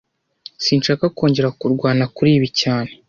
Sinshaka 0.65 1.05
kongera 1.17 1.49
kurwana 1.59 2.05
kuri 2.15 2.29
ibi 2.37 2.49
cyane 2.61 2.89